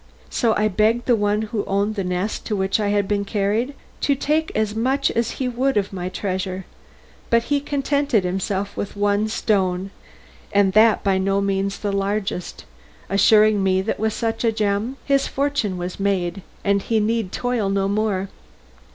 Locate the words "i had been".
2.79-3.23